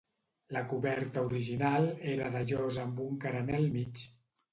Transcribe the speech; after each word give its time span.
La 0.55 0.61
coberta 0.69 1.23
original 1.27 1.85
era 2.13 2.31
de 2.37 2.41
llosa 2.53 2.87
amb 2.89 3.03
un 3.05 3.21
carener 3.27 3.57
al 3.59 3.69
mig. 3.77 4.03